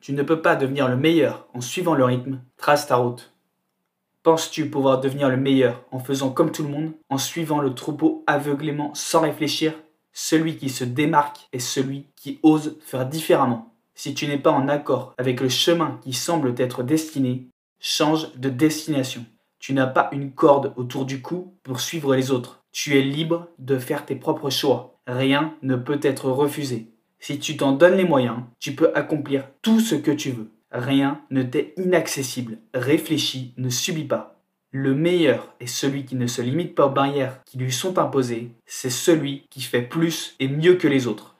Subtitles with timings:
[0.00, 2.40] Tu ne peux pas devenir le meilleur en suivant le rythme.
[2.56, 3.34] Trace ta route.
[4.22, 8.24] Penses-tu pouvoir devenir le meilleur en faisant comme tout le monde, en suivant le troupeau
[8.26, 9.74] aveuglément sans réfléchir?
[10.12, 13.74] Celui qui se démarque est celui qui ose faire différemment.
[13.94, 17.48] Si tu n'es pas en accord avec le chemin qui semble t'être destiné,
[17.78, 19.24] change de destination.
[19.58, 22.62] Tu n'as pas une corde autour du cou pour suivre les autres.
[22.72, 24.98] Tu es libre de faire tes propres choix.
[25.06, 26.90] Rien ne peut être refusé.
[27.20, 30.50] Si tu t'en donnes les moyens, tu peux accomplir tout ce que tu veux.
[30.72, 32.58] Rien ne t'est inaccessible.
[32.72, 34.40] Réfléchis, ne subis pas.
[34.72, 38.52] Le meilleur est celui qui ne se limite pas aux barrières qui lui sont imposées,
[38.66, 41.34] c'est celui qui fait plus et mieux que les autres.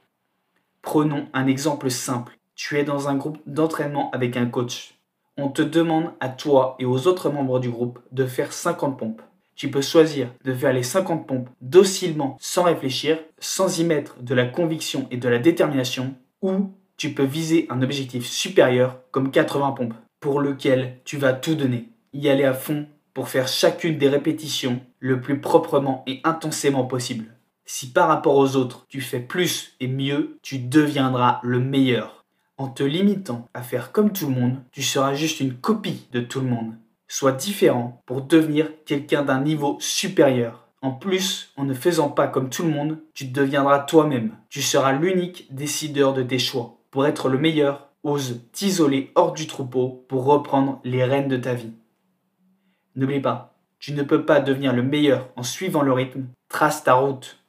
[0.82, 2.36] Prenons un exemple simple.
[2.56, 4.94] Tu es dans un groupe d'entraînement avec un coach.
[5.36, 9.22] On te demande à toi et aux autres membres du groupe de faire 50 pompes.
[9.60, 14.34] Tu peux choisir de faire les 50 pompes docilement sans réfléchir, sans y mettre de
[14.34, 19.72] la conviction et de la détermination, ou tu peux viser un objectif supérieur comme 80
[19.72, 24.08] pompes, pour lequel tu vas tout donner, y aller à fond pour faire chacune des
[24.08, 27.26] répétitions le plus proprement et intensément possible.
[27.66, 32.24] Si par rapport aux autres tu fais plus et mieux, tu deviendras le meilleur.
[32.56, 36.20] En te limitant à faire comme tout le monde, tu seras juste une copie de
[36.20, 36.72] tout le monde.
[37.12, 40.68] Sois différent pour devenir quelqu'un d'un niveau supérieur.
[40.80, 44.36] En plus, en ne faisant pas comme tout le monde, tu deviendras toi-même.
[44.48, 46.78] Tu seras l'unique décideur de tes choix.
[46.92, 51.52] Pour être le meilleur, ose t'isoler hors du troupeau pour reprendre les rênes de ta
[51.52, 51.72] vie.
[52.94, 56.28] N'oublie pas, tu ne peux pas devenir le meilleur en suivant le rythme.
[56.48, 57.39] Trace ta route.